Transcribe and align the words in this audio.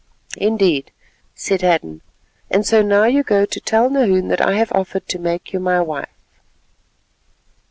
"Indeed," 0.39 0.89
said 1.35 1.61
Hadden; 1.61 2.01
"and 2.49 2.65
so 2.65 2.81
now 2.81 3.03
you 3.03 3.21
go 3.21 3.45
to 3.45 3.59
tell 3.59 3.87
Nahoon 3.87 4.29
that 4.29 4.41
I 4.41 4.55
have 4.57 4.71
offered 4.71 5.07
to 5.09 5.19
make 5.19 5.53
you 5.53 5.59
my 5.59 5.79
wife." 5.79 6.09